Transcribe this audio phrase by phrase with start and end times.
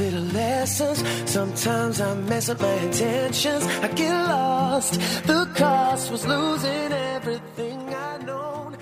[0.00, 1.02] little lessons.
[1.26, 3.66] Sometimes I mess up my intentions.
[3.82, 4.98] I get lost.
[5.26, 8.72] The cost was losing everything I know.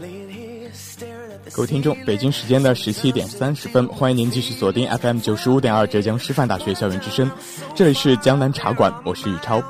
[0.00, 7.30] Laying here staring at the 各位听众，北京时间的十七点三十分，欢迎您继续锁定 FM 九十五点二浙江师范大学校园之声，
[7.74, 9.62] 这里是江南茶馆，我是宇超。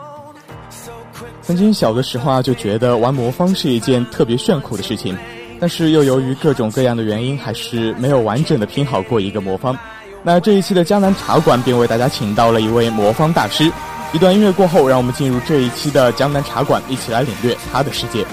[1.43, 5.17] 曾经小的时候啊，就觉得玩魔方是一件特别炫酷的事情。
[5.61, 9.79] 但是又由于各种各样的原因，还是没有完整的拼好过一个魔方。
[10.27, 13.71] 那这一期的江南茶馆便为大家请到了一位魔方大师。
[14.15, 18.25] 一段音乐过后，让我们进入这一期的江南茶馆，一起来领略他的世界。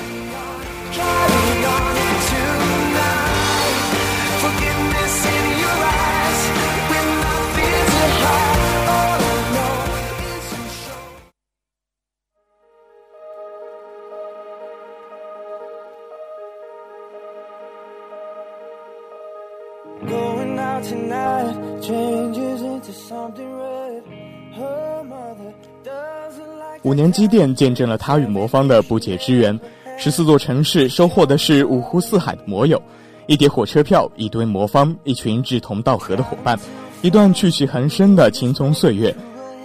[26.83, 29.57] 五年积淀见证了他与魔方的不解之缘，
[29.97, 32.81] 十四座城市收获的是五湖四海的魔友，
[33.27, 36.59] 一叠火车票，一堆魔方，一群志同道合的伙伴，
[37.03, 39.15] 一段趣趣横生的青葱岁月。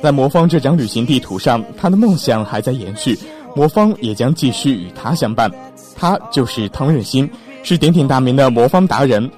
[0.02, 3.18] 在魔方这张旅行地图上，他的梦想还在延续，
[3.54, 5.50] 魔方也将继续与他相伴。
[5.96, 7.28] 他就是汤任心，
[7.62, 9.28] 是鼎鼎大名的魔方达人。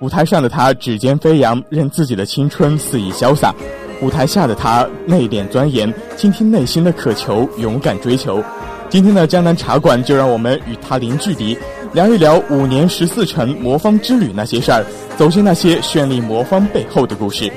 [0.00, 3.54] 舞台上的他指尖飞扬，任自己的青春肆意潇洒；
[4.02, 8.42] 舞台下的他内敛钻研，倾听内心的渴求，勇敢追求。
[8.90, 11.56] 今天的江南茶馆，就让我们与他零距离，
[11.92, 14.84] 聊一聊五年十四城魔方之旅那些事儿，
[15.16, 17.50] 走进那些绚丽魔方背后的故事。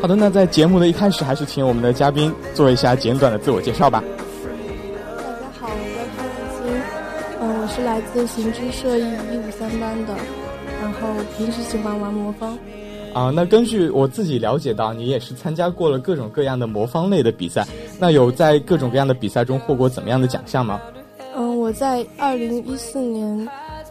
[0.00, 4.02] 好的，那在节目的一开始，还是请我们的嘉宾做一下简短的自我介绍吧。
[8.00, 10.16] 来自行知社艺一五三班的，
[10.80, 12.58] 然后平时喜欢玩魔方。
[13.12, 17.66] 啊，那根据我自己了解到，你也是参加过了各种各样的魔方类的比赛。
[17.98, 20.80] 那有在各种各样的比赛中获过怎么样的奖项吗？
[21.36, 23.46] 嗯，我在二零一四年，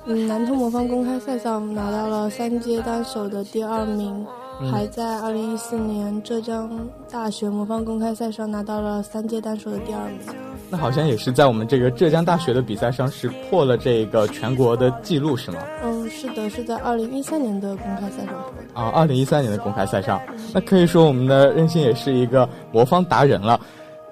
[0.06, 4.26] 嗯，南通魔方公开赛上拿到了三阶单手的第二名。
[4.72, 6.70] 还在二零一四年浙江
[7.10, 10.49] 大学魔方公开赛上拿到了三阶单手的第二名。
[10.70, 15.60] 那好像也是在我们这个浙江大学的比赛上是破了这个全国的记录，是吗？
[15.84, 18.80] 嗯，是的，是在二零一三年的公开赛上破的。
[18.80, 20.22] 啊，二零一三年的公开赛上，
[20.54, 23.60] 那可以说我们的任性也是一个魔方达人了。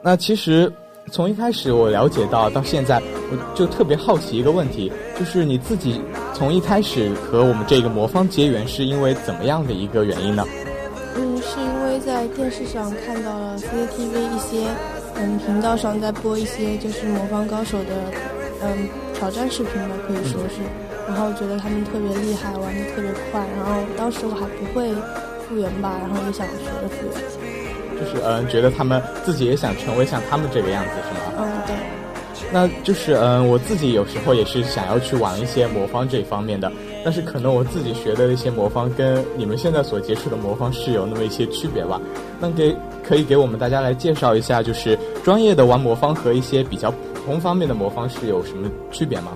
[0.01, 0.72] 那其实。
[1.09, 3.01] 从一开始我了解到到现在，
[3.31, 6.01] 我就特别好奇一个问题，就是你自己
[6.34, 10.44] 从一开始和我们这个魔方结缘，是因为怎么样的一个原因呢？
[11.16, 14.67] 嗯，是因为在电视上看到了 CCTV 一些
[15.19, 17.89] 嗯频道上在播一些就是魔方高手的
[18.61, 20.61] 嗯挑战视频吧，可以说是，
[21.07, 24.94] 然后觉得他们特别厉害，玩的特别快，然后当时我还不会
[25.47, 27.13] 复原吧，然后也想学着复原。
[28.00, 31.19] 就是嗯，觉得他们自己也想成为像他们这个样子，是吗？
[31.39, 31.75] 嗯，对。
[32.51, 36.72] 那就是嗯，我自己有时候也是想要去玩一些魔方这方面的，
[37.08, 42.02] 但是可能我自己学的一些魔方跟你们现在所接触的魔方是有那么一些区别吧。
[42.38, 49.32] 那给可以给我们大家来介绍一下，就是专业的玩魔方和一些比较普通方面的魔方是有什么区别吗？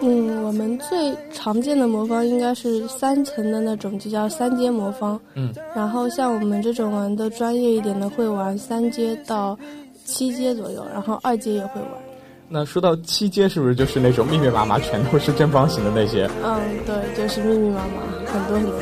[0.00, 5.20] 嗯，我们最常见的魔方应该是三层的那种，就叫三阶魔方。
[5.34, 9.58] 嗯，然后像我们这种玩的专业一点的，会玩三阶到
[10.06, 12.09] 七阶左右，然后二阶也会玩。
[12.52, 16.28] 那说到七阶，是不是就是那种密密麻麻全都是正方形的那些？
[16.42, 18.74] 嗯，对，就是密密麻麻，很多很多。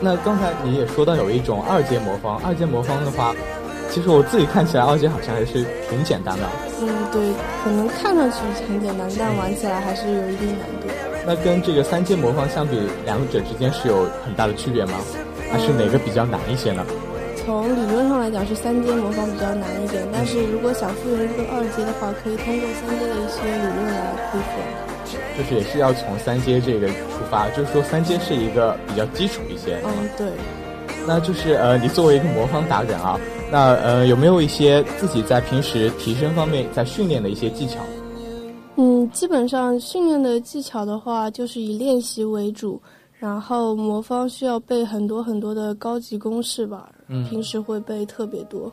[0.00, 3.34] 那刚才你也说到有一种二阶魔方，二阶魔方的话。
[3.90, 6.46] 其实我自己看起来，二阶好像还是挺简单的。
[6.80, 7.20] 嗯，对，
[7.64, 8.36] 可能看上去
[8.68, 10.86] 很简单，但玩起来还是有一定难度。
[11.26, 14.92] 那跟这个三阶魔方相比，两者之间是有很大的区别吗？
[15.50, 16.86] 还是哪个比较难一些呢？
[17.50, 25.36] 从理论上来讲是三阶魔方比较难一点，但是如果想复原这个二阶的话，可以通过三阶的一些理论来恢复。
[25.36, 26.94] 就是也是要从三阶这个出
[27.28, 29.80] 发，就是说三阶是一个比较基础一些。
[29.84, 30.28] 嗯，对。
[31.08, 33.18] 那就是呃，你作为一个魔方达人啊，
[33.50, 37.80] 那呃有没有一些自己在平时提升方面在训练的一些技巧？
[38.76, 42.80] 嗯，基本上训练的技巧的话，就是以练习为主，
[43.18, 46.88] 然后魔方需要背很多很多的高级公式吧。
[47.10, 47.22] 嗯。
[47.24, 48.72] 平时会背特别多。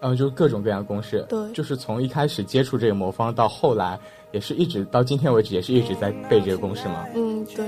[0.00, 1.22] 嗯，就是各种各样的公式。
[1.28, 1.52] 对。
[1.52, 4.00] 就是从一开始接触这个魔方到后来。
[4.32, 7.06] 也是一直到今天为止，也是一直在背这个公式嘛？
[7.14, 7.64] 嗯，对。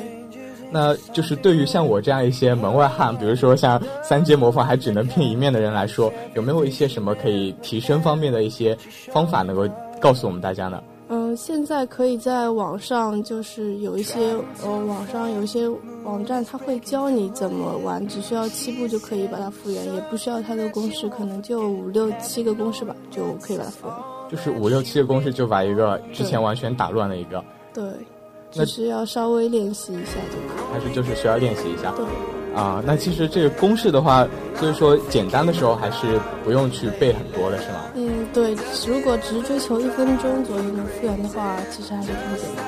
[0.72, 8.76] 那就是对于像我这样一些门外汉，比如说像三阶魔方还只能拼一面的人来说，有没有一些什么可以提升方面的一些
[9.12, 10.82] 方法能够告诉我们大家呢？
[11.36, 14.34] 嗯，现在可以在网上，就是有一些
[14.64, 15.68] 呃，网上有一些
[16.02, 23.96] 网站，他会教你怎么玩，只需要七步就可以把它复原，也不需要太多公式，可能就五六七个公式吧，就可以把它复原。
[24.30, 27.84] 就是五六七个公式就把一个之前完全打乱了一个，对，
[28.50, 30.72] 只是要稍微练习一下就可以。
[30.72, 31.92] 还是就是需要练习一下。
[31.92, 32.04] 对。
[32.56, 34.26] 啊，那其实这个公式的话，
[34.58, 37.80] 就是说简单的时候还是不用去背很多的，是吗？
[37.94, 38.56] 嗯，对。
[38.88, 42.64] 如果只追求一分钟左右的复原的话，其实还是挺简单。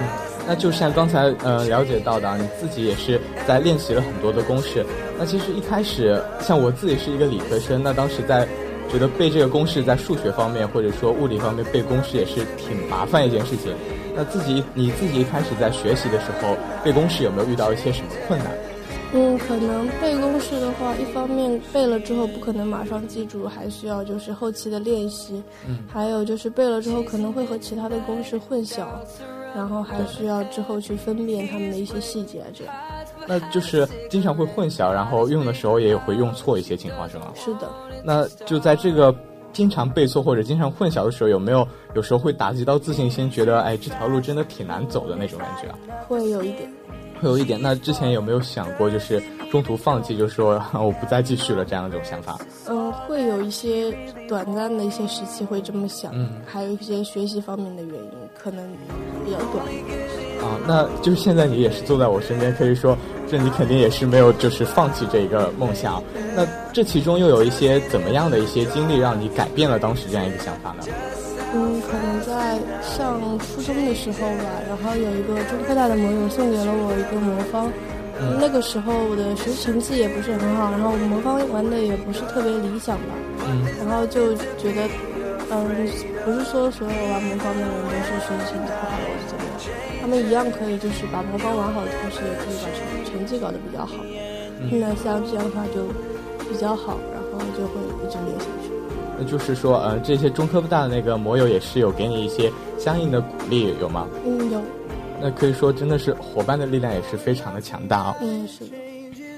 [0.00, 0.06] 嗯，
[0.48, 4.84] 那就像刚才呃了解到的，你自己也是在练习了很多的公式。
[5.16, 8.46] 那其实一开始，像我自己是一个理科生，那当时在。
[8.90, 13.70] 觉得背这个公式在数学方面或者说物理方面背公式也是挺麻烦一件事情。
[14.16, 18.48] 那自己你自己一开始在学习的时候背公式有没有遇到一些什么困难？
[19.14, 25.42] 嗯，可能背公式的话，一方面背了之后不可能马上记住，还需要就是后期的练习。
[25.66, 25.78] 嗯。
[25.88, 28.84] 还有就是背了之后可能会和其他的公式混淆，
[29.56, 32.74] 然后还需要之后去分辨它们的一些细节这样。
[33.26, 37.32] 那就是经常会混淆，然后用的时候也会用错一些情况，是吗？
[37.34, 37.70] 是的。
[38.04, 39.14] 那就在这个
[39.54, 45.78] 经常背错或者经常混淆的时候，有没有有时候会打击到自信心，觉得哎这条路真的挺难走的那种感觉啊？
[46.06, 46.70] 会有一点。
[47.18, 47.60] 会有一点。
[47.60, 52.38] 那之前有没有想过，就是中途放弃，就说 我不再继续了这样一种想法？
[52.68, 53.92] 嗯，会有一些
[54.28, 56.12] 短暂的一些时期会这么想。
[56.14, 56.30] 嗯。
[56.46, 58.64] 还有一些学习方面的原因，可能
[59.24, 59.64] 比较短。
[60.40, 62.96] 啊，那就是现在你也是坐在我身边，可以说。
[63.30, 66.02] 这你肯定也是没有，就是放弃这一个梦想。
[66.34, 70.84] 那这其中又有一些怎么样的一些经历，让你改变了当时这样一个想法呢？
[72.82, 77.70] 上初中的时候吧，然后有一个中科大的魔友送给了我一个魔方。
[78.40, 83.14] 那个时候我的学习成绩也不是很好，然后魔方玩的也不是特别理想吧。
[83.46, 83.62] 嗯。
[83.78, 84.90] 然后就觉得，
[85.50, 85.70] 嗯，
[86.24, 89.54] 不是说所有玩魔方的人都是学习成绩不好或者怎么样，
[90.02, 92.82] 他们一样可以就是把魔方玩好的同时，也可以把成。
[93.08, 93.94] 成绩搞得比较好，
[94.70, 95.86] 那像这样的话就
[96.48, 98.77] 比较好，然后就会一直练下去。
[99.18, 104.06] 那就是说，呃，这些中科大的那个摩友也是有给你一些相应的鼓励，有吗？
[104.24, 104.60] 嗯，有。
[105.20, 108.16] 那可以说，真的是伙伴的力量也是非常的强大啊。
[108.20, 108.70] 嗯，是的。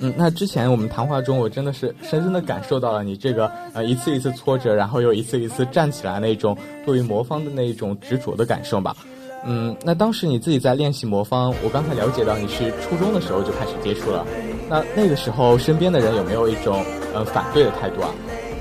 [0.02, 6.56] 嗯，那之前我们谈话中，我真的是深深的感受到了你这个呃一次一次挫折，然后又一次一次站起来那种
[6.86, 8.96] 对于魔方的那一种执着的感受吧。
[9.44, 14.26] 嗯，那当时你自己在练习魔方，我刚才了解到你是初中的时候就开始接触了。
[14.68, 16.82] 那那个时候身边的人有没有一种
[17.14, 18.10] 呃反对的态度啊？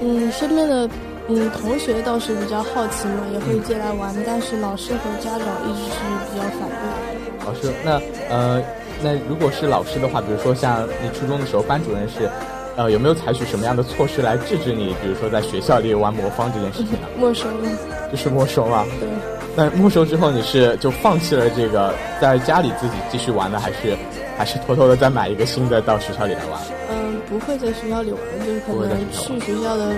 [0.02, 0.90] 嗯，身边的
[1.30, 6.00] 嗯同学倒是比较好奇嘛，也会借来玩，但是老师和家长一直是
[6.32, 7.46] 比较反对的。
[7.46, 8.62] 老师，那呃，
[9.04, 12.30] 那如果是老师的话，比如说像你初中的时候，班主任是
[12.76, 17.08] 呃有没有采取什么样的措施来制止你，比如说在学校里玩魔方这件事情呢？
[17.18, 17.70] 没收了。
[18.12, 18.84] 就是没收了。
[19.00, 19.08] 对。
[19.56, 23.96] 那没收之后，你是就放弃了这个在家里自己继续玩呢，还是
[24.38, 26.60] 还是偷偷的再买一个新的到学校里来玩？
[26.90, 29.92] 嗯，不会在学校里玩，就是可能去学校的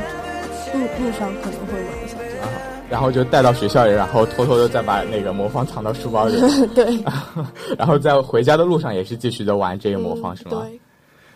[0.73, 2.17] 路路上可能会玩一下。
[2.41, 2.49] 啊，
[2.89, 6.39] 然后就带到学校里，然后偷偷的再把那个魔方藏到书包里。
[6.75, 6.97] 对。
[7.77, 10.61] 然后在回家的路上也是继续的玩这个魔方，是吗？
[10.61, 10.79] 对。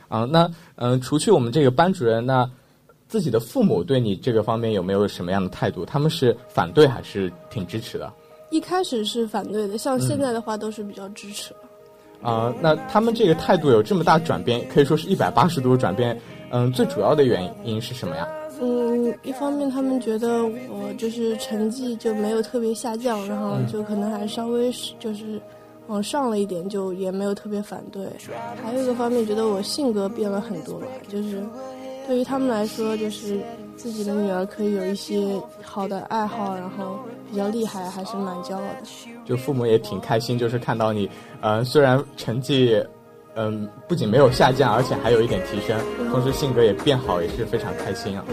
[0.08, 2.50] 啊，那嗯，除去我们这个班主任，那。
[3.08, 5.86] 自己的父母对你这个方面有没有什么样的态度？
[5.86, 8.12] 他们是反对还是挺支持的？
[8.50, 12.28] 一开始是反对的，像现在的话都是比较支持了。
[12.28, 16.20] 啊，那他们这个态度有这么大转变，可以说是一百八十度转变。
[16.50, 18.28] 嗯，最主要的原因是什么呀？
[18.62, 25.42] 嗯，一方面他们觉得我就是成绩就没有特别下降，然后就可能还稍微就是
[25.88, 28.08] 往上了一点，就也没有特别反对。
[28.64, 31.44] 还有一个方面觉得我性格变了很多吧，就是。
[32.08, 33.40] 对于他们来说，就是
[33.76, 37.00] 自己的女儿可以有一些好的爱好，然后
[37.32, 38.84] 比较厉害，还是蛮骄傲的。
[39.26, 41.10] 就父母也挺开心，就是看到你，
[41.42, 42.80] 呃，虽然成绩
[43.36, 45.78] 嗯，不仅没有下降，而且还有一点提升，
[46.10, 48.24] 同时性格也变好，也是非常开心啊。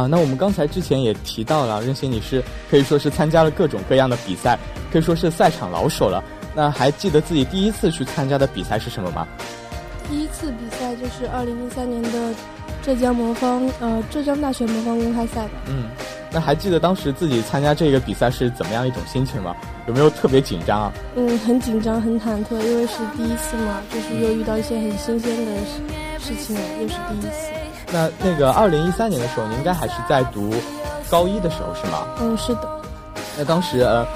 [0.00, 4.58] 啊，那我们刚才之前也提到了，任贤你是可以说是参加了各种各样的比赛，
[4.90, 6.22] 可以说是赛场老手了。
[6.54, 9.26] 那还记得自己第一次去参加的比赛是什么吗？
[10.08, 12.34] 第一次比赛就是二零一三年的
[12.82, 15.50] 浙江魔方，呃，浙江大学魔方公开赛吧。
[15.66, 15.84] 嗯，
[16.32, 19.54] 那还记得当时自己参加这个比赛是怎么样一种心情吗？
[19.86, 20.92] 有没有特别紧张啊？
[21.14, 25.52] 嗯，很紧张，很忐忑，因为是第一次嘛，就是又遇到一些很新鲜的
[26.18, 27.59] 事事情，又是第一次。
[27.92, 30.54] 那那个二零一三年的时候，你应该还是在读
[31.10, 32.06] 高一的时候，是吗？
[32.20, 32.80] 嗯，是的。
[33.36, 34.06] 那当时呃，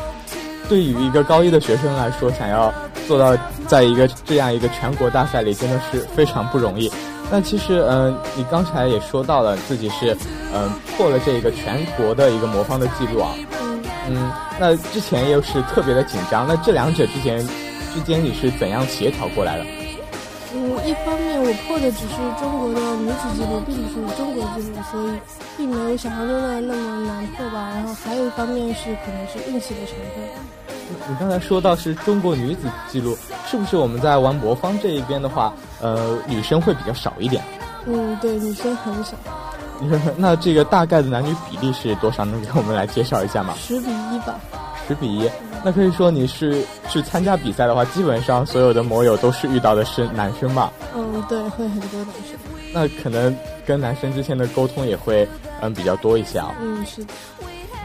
[0.69, 2.73] 对于一个高一的学生来说，想要
[3.07, 6.91] 做到在一个这样一个全国大赛里，真的是非常不容易。
[7.31, 10.17] 那其实呃，你刚才也说到了自己是
[10.53, 13.31] 嗯破了这个全国的一个魔方的记录啊。
[13.63, 13.83] 嗯。
[14.07, 17.39] 嗯，那之前又是特别的紧张，那这两者之间
[17.95, 19.65] 之间你是怎样协调过来的？
[20.55, 25.13] 嗯，一方面我破的只是中国的女子纪录，并不是中国纪录，所以
[25.59, 27.71] 并没有想象中的那么难破吧。
[27.75, 30.25] 然后还有一方面是可能是运气的成分。
[31.07, 33.15] 你刚才说到是中国女子记录，
[33.51, 37.45] 是不是我们在玩魔方这一边的话，呃，女生会比较少一点？
[37.85, 39.13] 嗯，对，女生很少。
[40.17, 42.25] 那这个大概的男女比例是多少？
[42.25, 43.53] 能给我们来介绍一下吗？
[43.59, 44.41] 十比一吧。
[44.87, 45.31] 十比一，
[45.65, 50.71] 那可以说你是去参加比赛的话，基本上所有的魔友都是遇到的是男生吧？
[50.95, 52.39] 嗯，对，会很多男生。
[52.73, 55.29] 那可能跟男生之间的沟通也会
[55.61, 56.55] 嗯比较多一些啊。
[56.61, 57.13] 嗯，是的。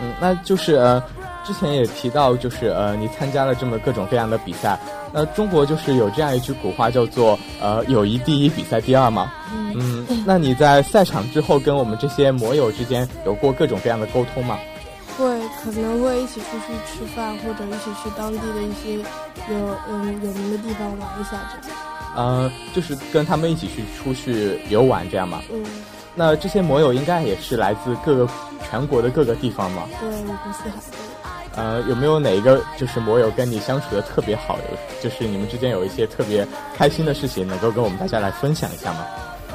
[0.01, 1.03] 嗯，那就是呃，
[1.45, 4.79] 之前也提到，就是呃，你参加了这么各种各样的比赛。
[5.11, 9.31] 那中国就是有这样一句古话，叫做呃，友谊第一，比赛第二嘛。
[9.75, 10.05] 嗯。
[10.25, 14.57] 那你在赛场之后，跟我们这些摩友之间有过各种各样的沟通吗？
[15.17, 15.25] 会
[15.61, 18.93] 可能会一起出去吃饭，或者一起去当地的一些
[19.53, 21.31] 有嗯有名的地方玩一下
[21.61, 21.77] 这样。
[22.15, 25.41] 呃，就是跟他们一起去出去游玩这样吗？
[25.51, 25.63] 嗯。
[26.15, 28.27] 那这些摩友应该也是来自各个
[28.69, 29.83] 全国的各个地方吗？
[29.99, 30.75] 对，五湖四海。
[31.55, 34.63] 呃，有没有哪一个就是摩友跟你相处的特别好的，
[35.01, 39.05] 就是你们之间有一些特别开心的事情，能够跟我们大家来分享一下吗？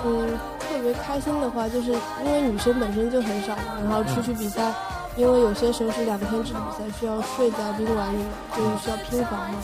[0.04, 1.92] 嗯，特别开心的话，就是
[2.24, 4.72] 因为女生本身就很少嘛，然后出去比赛。
[5.16, 9.58] 因为有些时候是两天制的比赛，需要睡在宾馆里面，就是需要拼房嘛，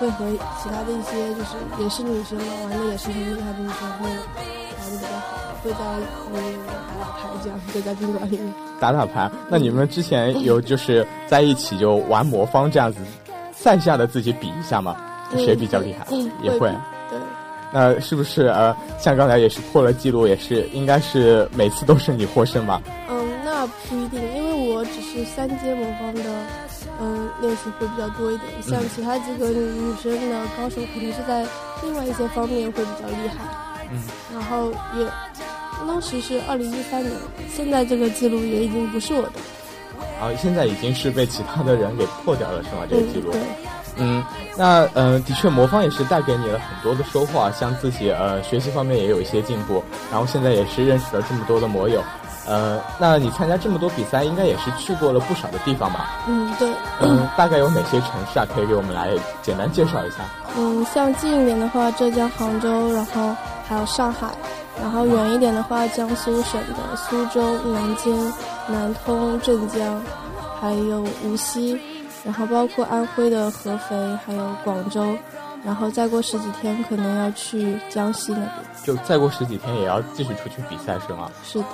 [0.00, 0.24] 会和
[0.62, 6.72] 其他的一些就是也是女生嘛，玩的也是很厉害的女生会玩的比较好，会在里面打
[7.04, 9.30] 打牌这样，就在宾馆里面打打牌。
[9.48, 12.98] 那你们之前有就是在一起就玩魔方这样子，
[13.52, 14.96] 赛下的自己比一下吗？
[15.36, 16.06] 谁比较厉害？
[16.12, 16.70] 嗯也会。
[17.10, 17.18] 对。
[17.72, 22.80] 那是不是呃，像刚才也是破了记录，也是应该是每次都是你获胜吧？
[23.10, 23.23] 嗯。
[23.66, 26.22] 不一定，因为我只是三阶魔方的，
[27.00, 28.50] 嗯，练习会比较多一点。
[28.62, 31.46] 像其他几个女生的高手，肯定是在
[31.82, 33.44] 另外一些方面会比较厉害。
[33.90, 34.02] 嗯，
[34.32, 35.06] 然后也，
[35.86, 37.12] 当时是二零一三年，
[37.54, 39.32] 现在这个记录也已经不是我的。
[40.20, 42.86] 啊，现在已经是被其他的人给破掉了，是吗？
[42.88, 43.30] 这个记录。
[43.30, 43.40] 对。
[43.96, 44.24] 嗯，
[44.56, 52.02] 那嗯，的确，魔方也是带给你了很多的收获啊，像自己呃学习方面也有一些进步，然后现在也是认识了这么多的魔友。
[52.46, 56.10] 呃，那你参加这么多比赛，应该也是去过了不少的地方吧？
[56.28, 56.68] 嗯，对。
[57.00, 58.46] 嗯，大概有哪些城市啊？
[58.54, 59.10] 可以给我们来
[59.40, 60.18] 简单介绍一下。
[60.56, 63.34] 嗯，像近一点的话，浙江杭州，然后
[63.66, 64.28] 还有上海；
[64.80, 68.32] 然后远一点的话，江苏省的苏州、南京、
[68.66, 70.02] 南通、镇江，
[70.60, 71.80] 还有无锡，
[72.24, 73.96] 然后包括安徽的合肥，
[74.26, 75.16] 还有广州，
[75.64, 78.50] 然后再过十几天可能要去江西那边。
[78.84, 81.30] 就再过十几天也要继续出去比赛是吗？
[81.42, 81.64] 是的。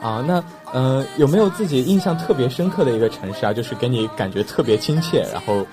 [0.00, 0.42] 啊，那
[0.72, 3.52] 呃，有没有自己印象特别深刻的一个城市啊？
[3.52, 5.66] 就是给你感觉特别亲切，然后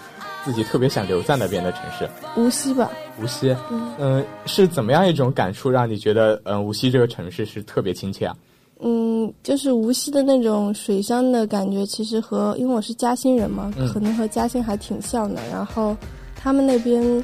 [0.43, 2.09] 自己特别想留在那边的城市？
[2.35, 2.91] 无锡吧。
[3.21, 3.55] 无锡，
[3.99, 8.35] 嗯，是怎么样一种感触让你觉得，嗯，无锡这个城市是特别亲切啊？
[8.79, 15.41] 嗯，就是无锡的那种水乡的感觉，其实和因为我是嘉兴人嘛，可能和嘉兴还挺像的。
[15.51, 15.95] 然后
[16.35, 17.23] 他们那边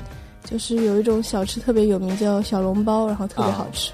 [0.49, 3.91] 就是有一种小吃特别有名，叫小笼包，然后特别好吃。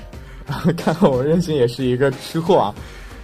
[0.77, 2.73] 看我任性也是一个吃货啊。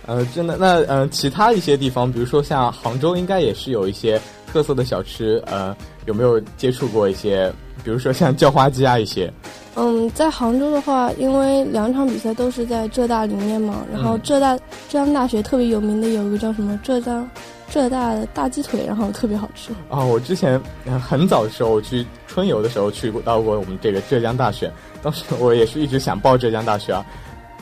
[0.05, 4.21] 呃，真的，那呃，其他一些地方，比如说像杭州，应该也是有一些
[4.51, 7.51] 特色的小吃，呃，有没有接触过一些？
[7.83, 9.31] 比如说像叫花鸡啊一些。
[9.75, 17.27] 嗯，在杭州的话，因为两场比赛都是在浙大里面嘛，然后浙大浙江大学特别有名的有一个叫什么浙江
[17.69, 19.73] 浙大的大鸡腿，然后特别好吃。
[19.89, 20.59] 啊，我之前
[21.05, 24.71] 很早的时候去春游的时候去过到过我们这个浙江大学，
[25.01, 27.05] 当时我也是一直想报浙江大学啊。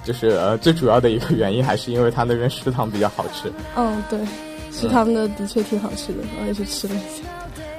[0.03, 3.51] 就是呃，最主要的一个原因还是因为他那边食堂比较好吃。
[3.75, 4.19] 嗯，对，
[4.71, 7.23] 食堂的的确挺好吃的，我也去吃了一下。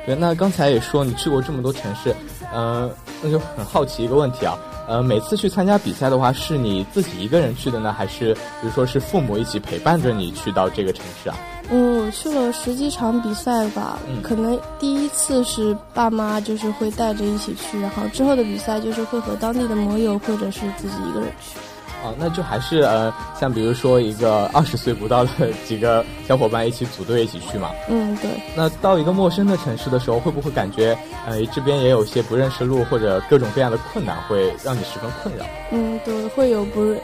[0.06, 2.14] 对，那刚才也说你去过这么多城市，
[2.52, 2.90] 呃，
[3.22, 11.36] 那就很好奇一个问题啊，呃，每次去参加比赛的话，是你自己一个人去的呢，还是比如说是父母一起陪伴着你去到这个城市啊？
[11.70, 21.58] 嗯，我去了十几场比赛吧，可能第一次是爸妈就是会带着一起去，然后之后的比赛就是会和当地的摩友或者是自己一个人去。
[22.04, 27.70] 哦，那就还是呃，像比如说一个二十岁不到的几个小伙伴一起组队一起去嘛。
[27.88, 28.30] 嗯，对。
[28.54, 30.96] 那到一个陌生的城市的时候，会不会感觉
[31.26, 35.46] 呃这边也有些不认识路或者各种各样的困难，会让你十分困扰？
[35.72, 37.00] 嗯，对，会有不认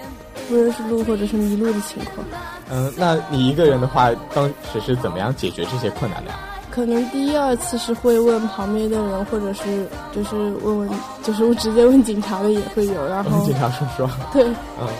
[0.51, 2.27] 不认识路或者是迷路的情况。
[2.71, 6.39] 嗯，那你一个人的话，当时是怎么样解决这些困难的呀？
[6.81, 10.91] 可能第一二次是会问旁边的人，或者是就是问问，
[11.23, 13.07] 就是直接问警察的也会有。
[13.07, 14.09] 然后警察叔叔。
[14.33, 14.47] 对，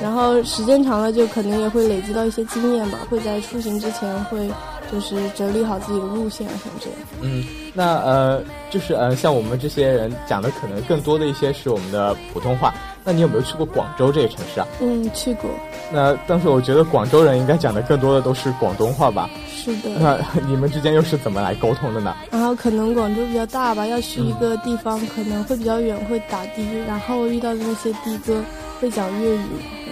[0.03, 4.47] 然后时间长了就可能也会累积到一些经验吧，会在出行之前会
[4.93, 6.99] 就是整理好自己的路线什么这样。
[7.23, 12.75] 嗯，那呃，就是呃，像我们这些人讲的可能更多的一些是我们的普通话。
[13.05, 14.67] 那你有没有去过广州这个城市啊？
[14.81, 15.51] 嗯，去过。
[15.93, 19.29] 那但是我觉得广州人应该讲的更多的都是广东话吧？
[19.49, 19.91] 是的。
[19.99, 22.15] 那你们之间又是怎么来沟通的呢？
[22.31, 26.63] 然后可能广州比较大吧，要去一个地方可能会比较远，会打的。
[26.87, 28.43] 然后遇到的那些的哥
[28.81, 29.47] 会讲粤语，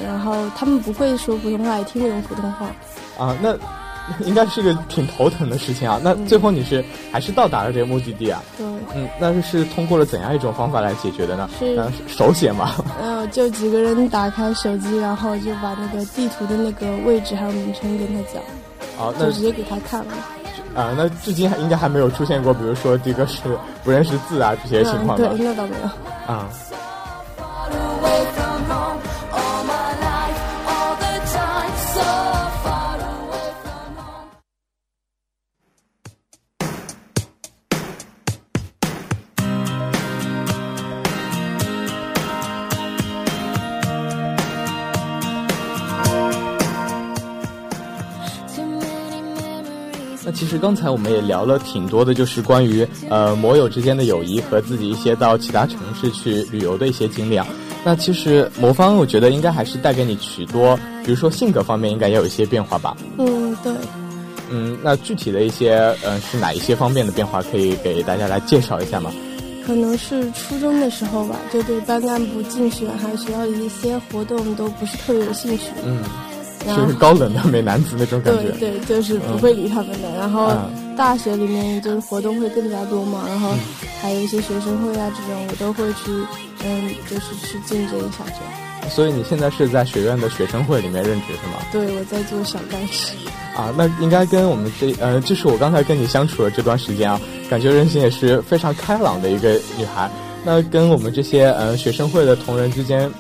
[0.04, 2.66] 然后他们不会说普通话，也听不懂普通话。
[3.18, 3.56] 啊，那。
[4.24, 6.00] 应该是个挺头疼的事情啊！
[6.02, 8.42] 那最后你是还是到达了这个目的地啊？
[8.56, 11.48] 对，嗯，那是通过了怎样一种方法来解决的呢？
[11.58, 12.72] 是手写吗？
[13.02, 18.42] 嗯， 就几个人打开手机，然后就把那个地图的那个位置还有名称跟他讲，
[19.06, 20.12] 啊，那直接给他看了。
[20.74, 23.40] 啊，那至今还应该还没有出现过，比如说第一个是
[23.82, 25.16] 不认识字啊这些情况吧？
[25.16, 26.32] 对，那倒没有。
[26.32, 26.48] 啊。
[50.32, 57.46] 其实刚才我们也聊了挺多的，就是关于呃摩友之间的友谊和自己一些到其他城市去旅游的一些经历啊。
[57.84, 62.96] 那其实魔方，我觉得应该还是带给你许多，比如说性格方面应该也有一些变化吧。
[63.18, 63.72] 嗯，对。
[64.50, 69.12] 嗯，那具体的一些呃是哪一些方面的变化，可以给大家来介绍一下吗？
[69.66, 75.64] 可能是初中的时候吧，就对班干部竞选还有学校的一些活动都不是特别有兴趣。
[75.84, 76.02] 嗯。
[76.76, 80.08] 就是高冷的美男子那种感觉，对对，就是不会理他们的。
[80.18, 80.52] 然后
[80.96, 83.52] 大学里面就是活动会更加多嘛，然后
[84.00, 86.10] 还有一些学生会啊这种，我都会去，
[86.64, 88.90] 嗯，就是去竞争一下这样。
[88.90, 91.62] 所以你现在是在学院的学生会里面任职是吗？
[91.70, 93.12] 对，我在做小干事。
[93.54, 100.10] 啊，那应该跟我们这呃，就是我刚才跟你相处的这段时间啊，感觉任性也是非常开朗的一个女孩。
[100.44, 103.10] 那跟我们这些呃学生会的同仁之间，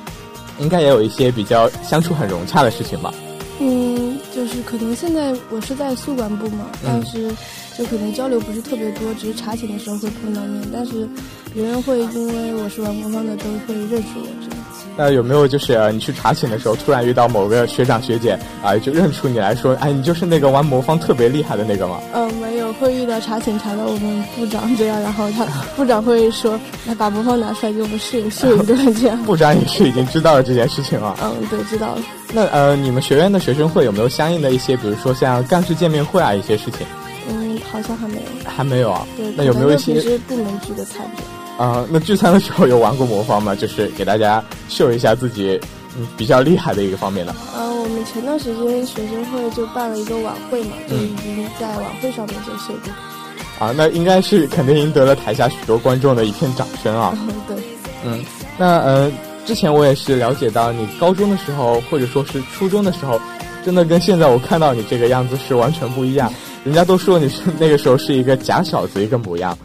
[0.58, 3.12] 应该也有一些比较相处很融洽的事情吧？
[3.60, 7.28] 嗯，就是可能现在我是在宿管部嘛，但是
[7.76, 11.08] 就可能交流不是特别多，只是查寝的时候会碰到面，但是
[11.52, 14.58] 别人会因为我是玩魔方的都会认识我这样。
[14.98, 22.00] 那有没有就是你去查寝的时候，突然遇到某个学长学姐啊，就认出你来说，哎，你就是那个玩魔方特别厉害的那个吗？
[22.12, 25.44] 嗯，没有，会遇到查寝查到我们部长这样，然后他
[25.76, 29.16] 部长会说，那把魔方拿出来给我们试一试一段这样。
[29.22, 31.16] 部长也是已经知道了这件事情了。
[31.22, 32.02] 嗯，对，知道了。
[32.32, 36.84] 那呃，你们学院的学生会有没有相应的一些，比如说像干事见面会啊一些事情？
[37.30, 38.22] 嗯，好像还没有。
[38.44, 39.06] 还没有啊？
[39.16, 41.37] 对，那有没有一些部门聚的餐点？
[41.58, 43.52] 啊，那聚餐的时候有玩过魔方吗？
[43.54, 45.60] 就是给大家秀一下自己
[45.98, 47.34] 嗯比较厉害的一个方面的。
[47.52, 53.66] 呃，我们前段时间学生会就办了一个晚会嘛，就已经在晚会上面就秀过。
[53.66, 57.12] 啊，那应该是肯定赢得了台下许多观众的一片掌声啊。
[57.48, 57.56] 对。
[58.04, 58.24] 嗯，
[58.56, 59.12] 那呃，
[59.44, 63.20] 之前我也是了解到你高中的时候或者说是初中的时候，
[63.64, 66.32] 真的跟现在我看到你这个样子是完全不一样。
[66.62, 69.58] 人家都说你是那个时候是一个假小子一个模样。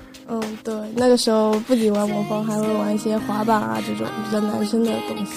[0.96, 5.32] 那个时候不仅玩魔方，还会玩一些滑板啊这种比较男生的东西。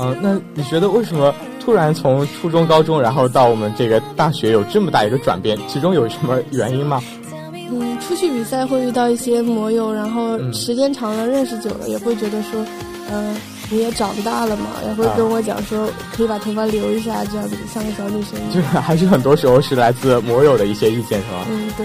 [0.00, 5.58] 嗯，那你觉得为什么突然从初中、高中，然后到我们这个大学有这么大一个转变？
[5.66, 7.02] 其中有什么原因吗？
[7.70, 12.64] 嗯，出去比赛会遇到一些魔友，然后时间长了，认识久了，也会觉得说，
[13.10, 13.36] 嗯，
[13.70, 18.38] 你也长大了嘛，也会跟我讲说，可以把头发留一下，这样子像个小女生。
[18.54, 21.44] 就是还是很多时候是来自魔友的一些意见，是吗？
[21.50, 21.84] 嗯，对。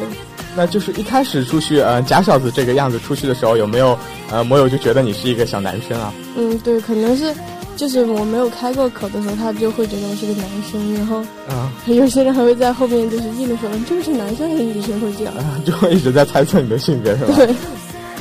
[0.55, 3.97] 那就是一开始出去，呃，假小子这个样子出去的时候，有没有
[4.31, 6.13] 呃摩友就觉得你是一个小男生啊？
[6.35, 7.33] 嗯，对，可能是。
[7.75, 11.17] 就是我没有开过口的时候，他就会觉得我是个男生，然后
[11.49, 15.33] 啊，有些人还会在后面就是议论说，这个是男生还是女生会这样，
[15.65, 17.33] 就会一直在猜测你的性别，是吧？
[17.35, 17.49] 对。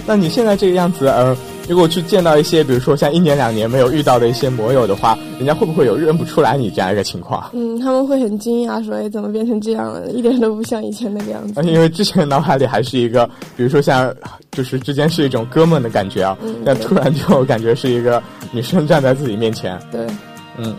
[0.07, 1.37] 那你现在这个样子，呃，
[1.69, 7.49] 如果去见到一些，比如说像一年两年没有遇到的一些摩友的话，人家会不会有认不出来你这样一个情况？
[7.53, 10.11] 嗯，他们会很惊讶，说：“哎，怎么变成这样了？
[10.11, 14.15] 一点都不像以前那个样子。”因为之前脑海里还是一个，比如说像，
[14.51, 19.79] 就是之间是一种哥们的感觉啊，但突然就感觉是一个女生站在自己面前。
[19.91, 20.07] 对，
[20.59, 20.75] 嗯，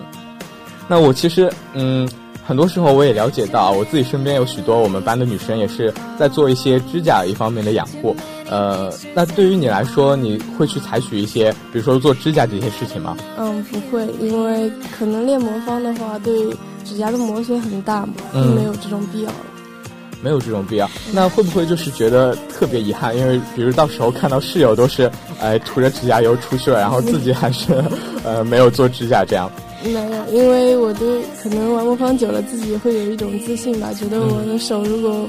[0.88, 2.08] 那我其实，嗯。
[2.46, 8.14] 很多时候我也了解到，我自己身边有许多我们班的女生也是在做一些指甲一方面的养护。
[8.54, 13.18] 呃，那对于你来说，你会去采取一些，比如说做指甲这些事情吗？
[13.36, 16.52] 嗯，不会，因为可能练魔方的话，对
[16.86, 19.36] 指甲的磨损很大嘛，就没有这种必要了。
[20.22, 23.18] 没有这种必要，那会不会就是觉得特别遗憾？
[23.18, 25.10] 因为比如到时候看到室友都是，
[25.42, 27.84] 呃，涂着指甲油出去了，然后自己还是，
[28.24, 29.52] 呃，没有做指甲这样。
[29.84, 35.28] 没有，因为我都可能玩魔方久了，自己会有一种自信吧，觉得我的手如果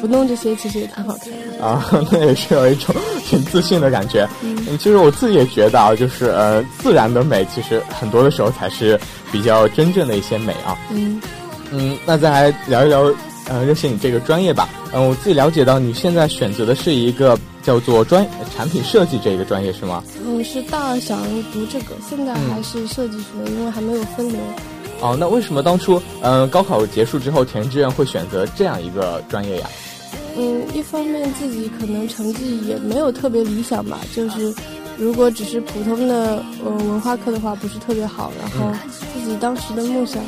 [0.00, 1.64] 不弄这些，其实也挺好看的。
[1.64, 2.94] 啊， 那也是有一种
[3.26, 4.28] 挺自信的感觉。
[4.42, 8.98] 嗯，其实我自己也觉得啊，就是呃，自然的美，其实很多的时候才是
[9.30, 10.76] 比较真正的一些美啊。
[10.90, 11.20] 嗯
[11.70, 13.12] 嗯，那再来聊一聊。
[13.48, 20.04] 呃，热心你这个专业吧，嗯，我自己了解到你现在选择的是一个叫做专产品设计这一个专业是吗？
[20.24, 21.18] 嗯，是大二想
[21.52, 24.38] 读这个，现在还是设计学，因为还没有分流。
[25.00, 29.68] 哦，那为什么当初嗯高考结束之后填志愿会选择这样一个专业呀？
[30.40, 34.54] 嗯，一方面自己可能成绩也没有特别理想吧，就是
[34.96, 38.72] 如果只是普通的呃文化课的话不是特别好，然后
[39.12, 40.22] 自己当时的梦想。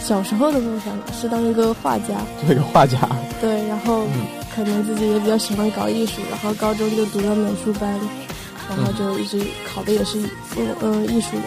[0.00, 2.96] 小时候的梦想是当一个画家，做一个画家。
[3.40, 4.04] 对，然后
[4.54, 7.92] 可能自己也比较喜欢搞艺术，然后高中就读了美术班，
[8.70, 10.18] 然后就一直考的也是
[10.56, 11.42] 嗯嗯艺术类。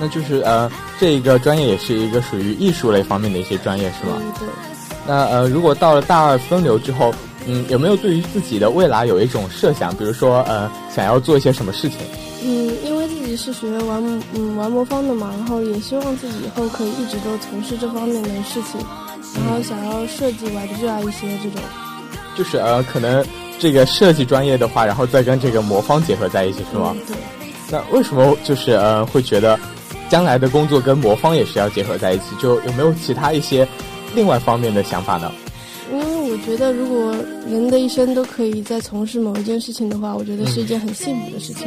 [0.00, 4.20] 那就是呃，这一个专业也是一个属于艺术类方面的一些专业，是吗？
[4.38, 4.48] 对。
[5.06, 7.14] 那呃，如果到了大二分流之后，
[7.50, 9.92] 嗯，有没有对于自己的未来有一种设想？
[9.96, 11.98] 比如说呃，想要做一些什么事情？
[12.44, 18.80] 嗯，因为自己是学玩嗯玩魔方的嘛，然后也希望自己以后可以一直都从事这方面的事情，
[19.34, 21.60] 然后想要设计玩具啊一些这种。
[22.38, 23.24] 就是呃，可能
[23.58, 26.94] 这个设计专业的话，然后再跟这个魔方结合在一起，是吗？
[27.08, 27.16] 对。
[27.72, 29.58] 那为什么就是呃会觉得
[30.08, 32.34] 将来的工作跟魔方也是要结合在一起？
[32.40, 33.66] 就有没有其他一些
[34.14, 35.30] 另外方面的想法呢？
[35.92, 37.12] 因为我觉得，如果
[37.48, 41.66] 人的一生都可以在从事某一件事情的话，我觉得是一件很幸福的事情。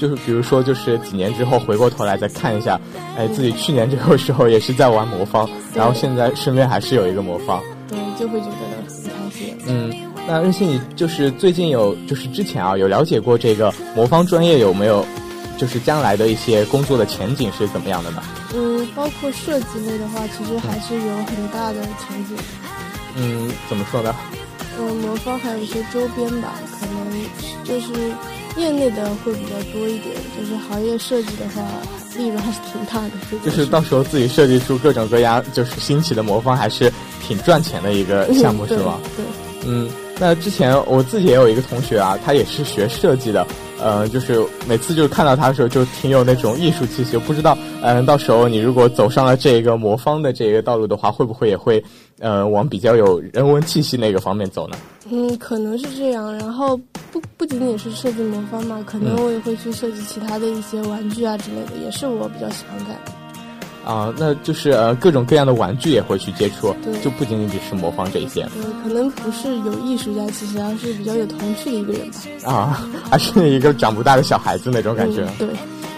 [0.00, 2.80] 就是比如说，就是几年之后回过头来再看一下，
[3.16, 9.56] 哎，自己去年这个时候也是在玩魔方，然后现在身边还是有一个魔方，对，就会觉得很开心。
[9.66, 9.92] 嗯，
[10.26, 15.04] 那任心，你就是最近有，就是之前啊，有了解过这个魔方专业有没有，
[15.56, 18.22] 就是将来的一些工作的前景是怎么样的呢？
[18.54, 22.36] 嗯，包括设计类的话，其实还是有很大的前景。
[23.18, 24.14] 嗯，怎么说呢？
[24.78, 28.12] 嗯，魔方还有一些周边吧，可能就是。
[28.56, 31.62] 业内的会比较多一点，就是行业设计的话，
[32.16, 33.10] 利润还是挺大的。
[33.44, 38.98] 就是到时候自己设计出各种各样就是新奇的魔方，还是挺赚钱的一个 项目，是吗？
[39.16, 39.24] 对。
[39.64, 43.46] 嗯，那之前我自己也有一个同学啊，他也是学设计的，
[43.80, 47.16] 呃，就是每次就是看到他的时候，就挺有那种艺术气息。
[47.18, 51.82] 不知道，嗯，到时候你如果走上了这个魔方的这个道路的话，会不会也会，
[52.18, 54.76] 呃，往比较有人文气息那个方面走呢？
[55.10, 56.36] 嗯，可能是这样。
[56.36, 56.76] 然后
[57.10, 63.17] 不不仅仅是设计魔方嘛，可能我也会去设计其他的一些玩具啊之类的，也是我比较喜欢干。
[63.84, 68.42] 啊，那就是呃各种各样的玩具也会去接触，对，就不仅仅只是魔方这一些。
[68.54, 72.08] 对，可能不是有艺术家，其实而是比较有童趣的一个人
[72.42, 72.52] 吧。
[72.52, 75.26] 啊，还是一个长不大的小孩子那种感觉。
[75.38, 75.48] 对。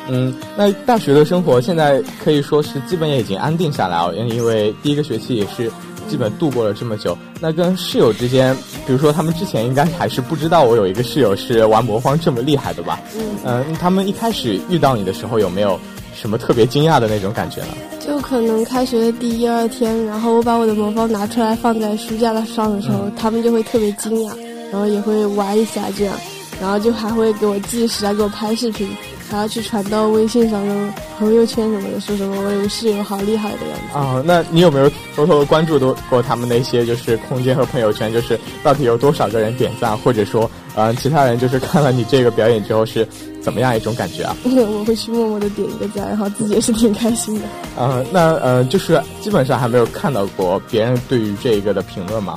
[0.09, 5.71] 嗯，那大学的生活现在可以说是基本也已经安定下来了，因为第一个学期也是。
[6.09, 8.53] 基本度过了这么久，那跟室友之间，
[8.85, 12.99] 比如说他们之前应该还是不知道我有一个室友是玩魔方这么厉害的吧？
[13.45, 15.79] 嗯，他们一开始遇到你的时候有没有
[16.15, 17.69] 什么特别惊讶的那种感觉呢？
[17.99, 24.33] 就可能开学的第一二天，然后我把我的魔方拿出来放在书架上的时候，他们就会特别惊讶，
[24.71, 26.15] 然后也会玩一下这样。
[26.61, 28.87] 然后就还会给我计时啊，给我拍视频，
[29.31, 33.97] 还要去传到微信上、用朋友圈什么的，说什么我有室友好厉害的样子。
[33.97, 38.13] 啊，那你有没有偷偷的关注过他们那些就是空间和朋友圈？
[38.13, 43.07] 就是到底有多少个人点赞，或者说，嗯，其他人就是看了你这个表演之后是
[43.41, 44.37] 怎么样一种感觉啊？
[44.45, 47.43] 我会去默默的点一个赞，然后自己也是挺开心的。
[47.79, 52.35] 嗯， 那呃，就是基本上还没有看到过别人对于这个的评论吗？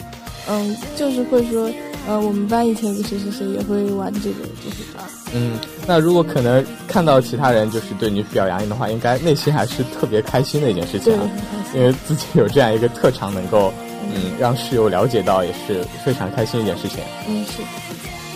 [0.48, 1.68] 嗯，就是会说。
[2.06, 5.08] 呃，我们班以前有个谁谁谁也会玩这个，就是这样。
[5.34, 11.30] 嗯，那如果可能看到其他人就是对你表扬你的话，应该内心还是特别开心的一件事情啊，
[11.74, 13.74] 因为自己有这样一个特长能够，
[14.14, 17.00] 嗯，让室友了解到，也是非常开心一件事情。
[17.28, 17.64] 嗯，是。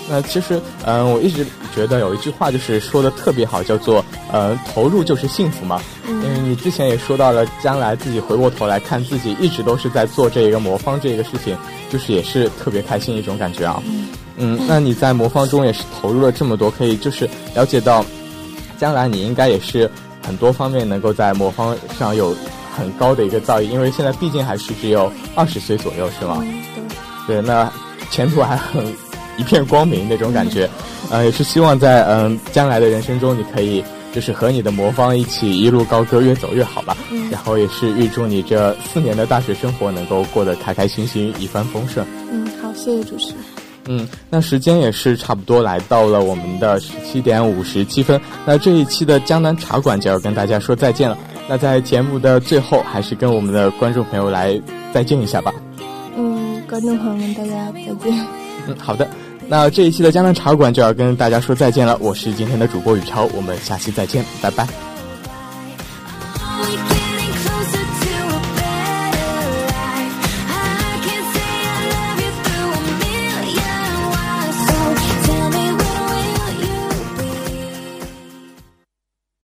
[0.10, 5.82] 那其实，嗯，我一直觉得有一句话就是说的特别好，叫做，呃，投入就是幸福嘛。
[6.08, 6.24] 嗯。
[6.24, 11.58] 因为你之前也说到了，将来自己回过头来看自己一直都是在做这一个魔方这个事情，
[11.90, 13.84] 就是也是特别开心一种感觉啊。
[13.86, 14.08] 嗯。
[14.38, 18.06] 嗯，那你在魔方中也是投入了这么多，可以就是了解到，
[18.78, 19.92] 将来你应该也是
[20.26, 22.34] 很多方面能够在魔方上有
[22.74, 26.42] 很高的一个造诣，因为现在毕竟还是只有二十岁左右，是吗？
[27.28, 27.42] 对。
[27.42, 27.70] 对，那
[28.10, 28.86] 前途还很。
[29.38, 30.70] 一片光明那种感觉，
[31.10, 36.98] 呃，也是希望在嗯将来的人生中，你可以就是和你的魔方一起一路高歌，越走越好吧。
[37.12, 37.30] 嗯。
[37.30, 42.06] 然后也是预祝你这四年的大学生活能够过得开开心心，一帆风顺。
[42.32, 43.38] 嗯，好，谢谢主持人。
[43.90, 51.18] 嗯，那时间也是差不多来到了我们的十七点五十七分，那这一期的江南茶馆就要跟大家说再见了。
[51.48, 54.60] 那在节目的最后，还是跟我们的观众朋友来
[54.94, 55.54] 再见一下吧。
[56.18, 58.28] 嗯，观众朋友们，大家再见。
[58.68, 59.08] 嗯，好的。
[59.50, 64.87] 那这一期的江南茶馆就要跟大家说再见了，我是今天的主播宇超，我们下期再见，拜拜。